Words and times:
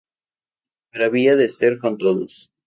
Pero 0.89 1.05
había 1.05 1.35
de 1.35 1.47
ser 1.49 1.77
con 1.77 1.99
todos. 1.99 2.49